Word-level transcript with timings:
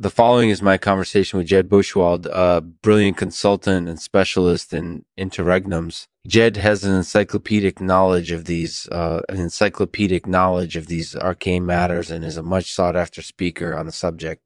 The 0.00 0.08
following 0.08 0.48
is 0.48 0.62
my 0.62 0.78
conversation 0.78 1.36
with 1.36 1.48
Jed 1.48 1.68
Buchwald, 1.68 2.24
a 2.32 2.62
brilliant 2.62 3.18
consultant 3.18 3.86
and 3.86 4.00
specialist 4.00 4.72
in 4.72 5.04
interregnums. 5.18 6.06
Jed 6.26 6.56
has 6.56 6.84
an 6.84 6.94
encyclopedic 6.94 7.82
knowledge 7.82 8.30
of 8.30 8.46
these, 8.46 8.88
uh, 8.88 9.20
an 9.28 9.38
encyclopedic 9.38 10.26
knowledge 10.26 10.74
of 10.74 10.86
these 10.86 11.14
arcane 11.14 11.66
matters 11.66 12.10
and 12.10 12.24
is 12.24 12.38
a 12.38 12.42
much 12.42 12.72
sought 12.72 12.96
after 12.96 13.20
speaker 13.20 13.76
on 13.76 13.84
the 13.84 13.92
subject. 13.92 14.40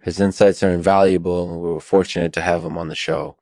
His 0.00 0.20
insights 0.20 0.62
are 0.62 0.70
invaluable 0.70 1.50
and 1.50 1.60
we 1.60 1.70
were 1.70 1.80
fortunate 1.80 2.32
to 2.34 2.40
have 2.40 2.64
him 2.64 2.78
on 2.78 2.86
the 2.86 2.94
show. 2.94 3.36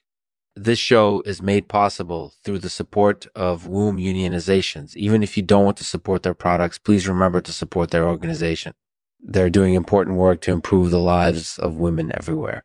This 0.57 0.79
show 0.79 1.21
is 1.27 1.43
made 1.43 1.69
possible 1.69 2.33
through 2.43 2.61
the 2.61 2.71
support 2.71 3.27
of 3.35 3.67
womb 3.67 3.99
unionizations. 3.99 4.97
Even 4.97 5.23
if 5.23 5.37
you 5.37 5.43
don't 5.43 5.67
want 5.67 5.77
to 5.77 5.85
support 5.85 6.23
their 6.23 6.33
products, 6.33 6.79
please 6.79 7.07
remember 7.07 7.43
to 7.43 7.53
support 7.53 7.91
their 7.91 8.09
organization. 8.09 8.73
They're 9.21 9.51
doing 9.51 9.75
important 9.75 10.17
work 10.17 10.41
to 10.43 10.53
improve 10.53 10.91
the 10.91 11.01
lives 11.01 11.59
of 11.59 11.77
women 11.77 12.11
everywhere. 12.15 12.65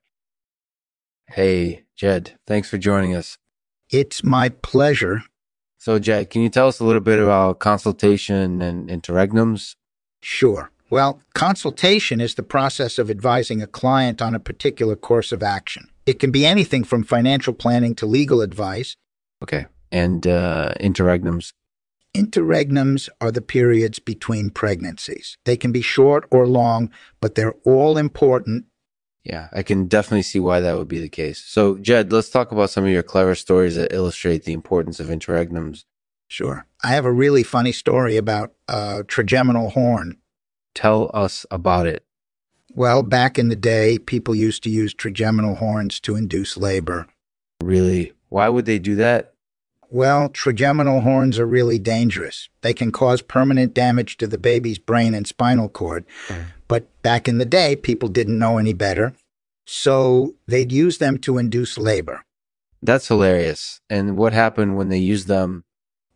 Hey, 1.28 1.84
Jed, 1.96 2.38
thanks 2.46 2.70
for 2.70 2.78
joining 2.78 3.16
us. 3.16 3.38
It's 3.90 4.24
my 4.24 4.50
pleasure. 4.50 5.24
So, 5.78 6.00
Jed, 6.00 6.30
can 6.30 6.42
you 6.42 6.50
tell 6.50 6.68
us 6.68 6.80
a 6.80 6.86
little 6.86 7.02
bit 7.02 7.20
about 7.20 7.60
consultation 7.60 8.62
and 8.62 8.90
interregnums? 8.90 9.76
Sure. 10.22 10.72
Well, 10.90 11.22
consultation 11.34 12.22
is 12.22 12.36
the 12.36 12.44
process 12.44 13.00
of 13.00 13.10
advising 13.10 13.62
a 13.62 13.68
client 13.68 14.22
on 14.22 14.36
a 14.36 14.40
particular 14.40 14.96
course 14.96 15.32
of 15.32 15.42
action. 15.42 15.90
It 16.06 16.20
can 16.20 16.32
be 16.32 16.46
anything 16.46 16.84
from 16.84 17.04
financial 17.04 17.54
planning 17.54 17.96
to 17.96 18.06
legal 18.06 18.42
advice. 18.42 18.96
Okay. 19.42 19.66
And 19.92 20.26
uh, 20.28 20.74
interregnums? 20.80 21.54
Interregnums 22.16 23.10
are 23.20 23.32
the 23.32 23.42
periods 23.42 23.98
between 23.98 24.52
pregnancies. 24.52 25.38
They 25.46 25.58
can 25.58 25.72
be 25.72 25.82
short 25.82 26.28
or 26.30 26.46
long, 26.46 26.92
but 27.20 27.34
they're 27.34 27.56
all 27.66 27.98
important. 27.98 28.66
Yeah, 29.24 29.48
I 29.52 29.64
can 29.64 29.88
definitely 29.88 30.24
see 30.24 30.40
why 30.40 30.60
that 30.60 30.78
would 30.78 30.88
be 30.88 31.00
the 31.00 31.10
case. 31.10 31.44
So, 31.44 31.78
Jed, 31.78 32.12
let's 32.12 32.30
talk 32.30 32.52
about 32.52 32.70
some 32.70 32.84
of 32.84 32.92
your 32.92 33.04
clever 33.04 33.34
stories 33.36 33.76
that 33.78 33.94
illustrate 33.94 34.44
the 34.44 34.54
importance 34.54 35.00
of 35.00 35.08
interregnums. 35.08 35.86
Sure. 36.28 36.68
I 36.84 36.90
have 36.90 37.06
a 37.06 37.12
really 37.12 37.42
funny 37.44 37.72
story 37.72 38.18
about 38.18 38.54
a 38.68 39.04
trigeminal 39.08 39.72
horn. 39.72 40.18
Tell 40.76 41.10
us 41.14 41.46
about 41.50 41.88
it. 41.88 42.06
Well, 42.76 43.02
back 43.04 43.40
in 43.40 43.50
the 43.50 43.56
day, 43.56 43.98
people 43.98 44.36
used 44.36 44.64
to 44.64 44.70
use 44.70 44.94
trigeminal 44.94 45.56
horns 45.56 46.00
to 46.02 46.16
induce 46.16 46.58
labor. 46.58 47.08
Really? 47.62 48.14
Why 48.30 48.50
would 48.50 48.66
they 48.66 48.80
do 48.80 48.96
that? 48.96 49.33
Well, 49.94 50.30
trigeminal 50.30 51.02
horns 51.02 51.38
are 51.38 51.46
really 51.46 51.78
dangerous. 51.78 52.50
They 52.62 52.74
can 52.74 52.92
cause 52.92 53.22
permanent 53.22 53.76
damage 53.76 54.18
to 54.18 54.26
the 54.26 54.40
baby's 54.40 54.80
brain 54.80 55.14
and 55.14 55.28
spinal 55.28 55.70
cord. 55.70 56.04
Mm. 56.30 56.46
But 56.68 57.04
back 57.04 57.28
in 57.28 57.38
the 57.38 57.46
day, 57.46 57.76
people 57.76 58.10
didn't 58.10 58.40
know 58.40 58.58
any 58.58 58.74
better. 58.74 59.14
So 59.68 60.34
they'd 60.48 60.72
use 60.72 60.98
them 60.98 61.20
to 61.20 61.38
induce 61.38 61.78
labor. 61.78 62.24
That's 62.82 63.08
hilarious. 63.08 63.82
And 63.88 64.18
what 64.18 64.34
happened 64.34 64.78
when 64.78 64.90
they 64.90 64.98
used 64.98 65.28
them? 65.28 65.64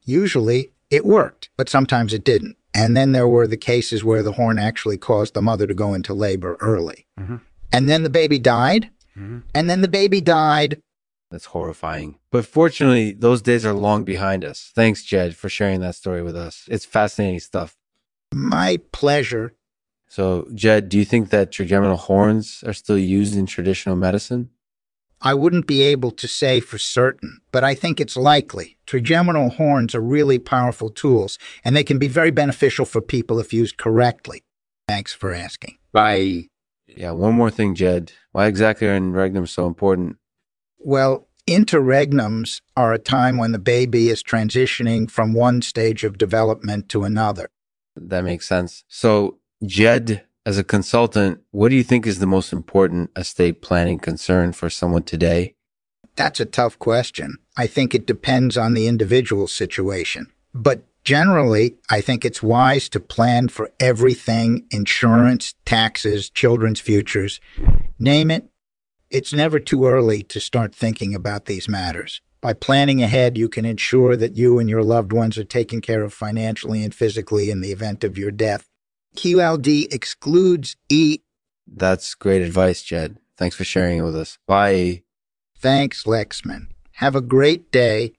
Usually 0.06 0.72
it 0.90 1.06
worked, 1.06 1.52
but 1.56 1.70
sometimes 1.70 2.14
it 2.14 2.24
didn't. 2.24 2.58
And 2.74 2.98
then 2.98 3.12
there 3.12 3.28
were 3.28 3.46
the 3.46 3.58
cases 3.58 4.04
where 4.04 4.24
the 4.24 4.32
horn 4.32 4.58
actually 4.58 4.98
caused 4.98 5.36
the 5.36 5.42
mother 5.44 5.68
to 5.68 5.76
go 5.76 5.94
into 5.94 6.16
labor 6.16 6.58
early. 6.62 7.06
Mm-hmm. 7.20 7.38
And 7.72 7.88
then 7.88 8.02
the 8.02 8.10
baby 8.10 8.40
died. 8.40 8.90
Mm-hmm. 9.16 9.40
And 9.54 9.70
then 9.70 9.82
the 9.82 9.88
baby 9.88 10.20
died. 10.20 10.82
That's 11.30 11.46
horrifying. 11.46 12.20
But 12.32 12.46
fortunately, 12.46 13.12
those 13.12 13.42
days 13.42 13.66
are 13.66 13.74
long 13.74 14.04
behind 14.04 14.46
us. 14.46 14.72
Thanks, 14.74 15.04
Jed, 15.04 15.36
for 15.36 15.50
sharing 15.50 15.82
that 15.82 15.96
story 15.96 16.22
with 16.22 16.38
us. 16.38 16.66
It's 16.70 16.86
fascinating 16.86 17.40
stuff. 17.40 17.76
My 18.34 18.80
pleasure. 18.92 19.54
So, 20.08 20.48
Jed, 20.54 20.88
do 20.88 20.98
you 20.98 21.04
think 21.04 21.30
that 21.30 21.52
trigeminal 21.52 21.98
horns 21.98 22.64
are 22.66 22.74
still 22.74 22.98
used 22.98 23.36
in 23.36 23.46
traditional 23.46 23.98
medicine? 23.98 24.52
I 25.22 25.34
wouldn't 25.34 25.68
be 25.68 25.82
able 25.82 26.12
to 26.12 26.28
say 26.28 26.60
for 26.60 26.78
certain, 26.78 27.40
but 27.52 27.64
I 27.64 27.74
think 27.74 28.00
it's 28.00 28.16
likely. 28.16 28.78
Trigeminal 28.86 29.50
horns 29.50 29.96
are 29.96 30.02
really 30.02 30.38
powerful 30.38 30.90
tools, 30.90 31.40
and 31.66 31.76
they 31.76 31.84
can 31.84 31.98
be 31.98 32.08
very 32.08 32.32
beneficial 32.32 32.86
for 32.86 33.02
people 33.02 33.40
if 33.40 33.52
used 33.52 33.78
correctly. 33.78 34.44
Thanks 34.88 35.14
for 35.14 35.34
asking. 35.34 35.78
Bye. 35.92 36.48
Yeah, 36.88 37.12
one 37.12 37.34
more 37.34 37.50
thing, 37.50 37.76
Jed. 37.76 38.14
Why 38.32 38.46
exactly 38.46 38.88
are 38.88 38.98
interregnums 38.98 39.50
so 39.50 39.66
important? 39.66 40.18
Well, 40.88 41.28
interregnums 41.46 42.62
are 42.78 42.94
a 42.94 42.98
time 42.98 43.36
when 43.36 43.52
the 43.52 43.60
baby 43.60 44.08
is 44.08 44.24
transitioning 44.24 45.12
from 45.12 45.34
one 45.34 45.62
stage 45.62 46.06
of 46.06 46.18
development 46.18 46.88
to 46.88 47.04
another. 47.04 47.50
That 47.98 48.24
makes 48.24 48.48
sense. 48.48 48.86
So, 48.88 49.40
Jed 49.66 50.24
as 50.46 50.58
a 50.58 50.64
consultant, 50.64 51.42
what 51.52 51.68
do 51.68 51.76
you 51.76 51.84
think 51.84 52.08
is 52.08 52.20
the 52.20 52.26
most 52.26 52.54
important 52.54 53.10
estate 53.18 53.62
planning 53.62 54.00
concern 54.00 54.54
for 54.54 54.70
someone 54.70 55.04
today? 55.04 55.56
That's 56.16 56.40
a 56.40 56.46
tough 56.46 56.80
question. 56.80 57.36
I 57.58 57.68
think 57.68 57.94
it 57.94 58.08
depends 58.08 58.56
on 58.56 58.74
the 58.74 58.88
individual 58.88 59.48
situation. 59.48 60.32
But 60.54 60.84
generally, 61.04 61.76
I 61.90 62.00
think 62.00 62.24
it's 62.24 62.42
wise 62.42 62.88
to 62.90 63.02
plan 63.02 63.50
for 63.50 63.72
everything 63.82 64.66
insurance, 64.72 65.54
taxes, 65.66 66.30
children's 66.30 66.80
futures. 66.80 67.42
Name 68.00 68.32
it. 68.32 68.50
It's 69.10 69.32
never 69.32 69.60
too 69.60 69.86
early 69.86 70.22
to 70.24 70.40
start 70.40 70.76
thinking 70.76 71.16
about 71.16 71.46
these 71.46 71.70
matters. 71.70 72.22
By 72.42 72.54
planning 72.54 73.02
ahead, 73.02 73.38
you 73.38 73.48
can 73.48 73.66
ensure 73.66 74.16
that 74.18 74.36
you 74.36 74.60
and 74.60 74.70
your 74.70 74.84
loved 74.84 75.14
ones 75.14 75.38
are 75.38 75.44
taken 75.44 75.82
care 75.82 76.04
of 76.04 76.14
financially 76.14 76.84
and 76.84 76.94
physically 76.94 77.50
in 77.50 77.62
the 77.62 77.72
event 77.72 78.04
of 78.04 78.18
your 78.18 78.32
death. 78.32 78.68
QLD 79.16 79.92
excludes 79.94 80.76
E. 80.90 81.20
That's 81.66 82.16
great 82.16 82.42
advice, 82.42 82.84
Jed. 82.84 83.18
Thanks 83.38 83.56
for 83.56 83.64
sharing 83.64 84.00
it 84.00 84.04
with 84.04 84.16
us. 84.16 84.38
Bye. 84.46 85.04
Thanks, 85.58 86.04
Lexman. 86.04 86.68
Have 86.94 87.16
a 87.16 87.22
great 87.22 87.72
day. 87.72 88.14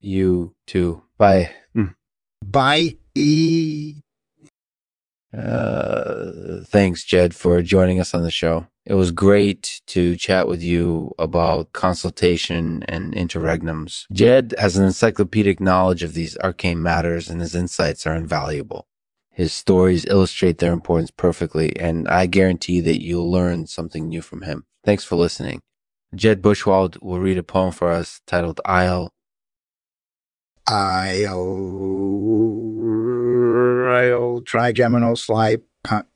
You 0.00 0.54
too. 0.66 1.02
Bye. 1.16 1.52
Mm. 1.76 1.94
Bye. 2.44 2.96
E. 3.14 4.02
Uh, 5.36 6.60
thanks, 6.64 7.04
Jed, 7.04 7.34
for 7.34 7.62
joining 7.62 8.00
us 8.00 8.12
on 8.12 8.22
the 8.22 8.30
show. 8.30 8.66
It 8.84 8.94
was 8.94 9.12
great 9.12 9.80
to 9.88 10.16
chat 10.16 10.48
with 10.48 10.60
you 10.62 11.14
about 11.18 11.72
consultation 11.72 12.82
and 12.88 13.14
interregnums. 13.14 14.06
Jed 14.12 14.54
has 14.58 14.76
an 14.76 14.84
encyclopedic 14.84 15.60
knowledge 15.60 16.02
of 16.02 16.14
these 16.14 16.36
arcane 16.38 16.82
matters 16.82 17.30
and 17.30 17.40
his 17.40 17.54
insights 17.54 18.06
are 18.06 18.16
invaluable. 18.16 18.88
His 19.30 19.52
stories 19.52 20.04
illustrate 20.06 20.58
their 20.58 20.72
importance 20.74 21.10
perfectly, 21.10 21.74
and 21.78 22.06
I 22.06 22.26
guarantee 22.26 22.80
that 22.82 23.02
you'll 23.02 23.30
learn 23.30 23.66
something 23.66 24.08
new 24.08 24.20
from 24.20 24.42
him. 24.42 24.66
Thanks 24.84 25.04
for 25.04 25.16
listening. 25.16 25.62
Jed 26.14 26.42
Buchwald 26.42 27.00
will 27.00 27.18
read 27.18 27.38
a 27.38 27.42
poem 27.42 27.72
for 27.72 27.90
us 27.90 28.20
titled 28.26 28.60
Isle. 28.66 29.10
Isle, 30.68 31.30
Isle, 33.88 34.42
trigeminal 34.42 35.16
slipe, 35.16 35.64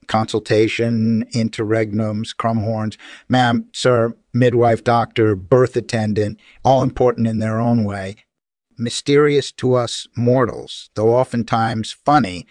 consultation, 0.07 1.25
interregnums, 1.33 2.35
crumhorns, 2.35 2.97
ma'am, 3.27 3.67
sir, 3.73 4.15
midwife, 4.33 4.83
doctor, 4.83 5.35
birth 5.35 5.75
attendant, 5.75 6.39
all 6.63 6.83
important 6.83 7.27
in 7.27 7.39
their 7.39 7.59
own 7.59 7.83
way. 7.83 8.15
Mysterious 8.77 9.51
to 9.53 9.73
us 9.73 10.07
mortals, 10.15 10.89
though 10.95 11.15
oftentimes 11.15 11.91
funny, 11.91 12.45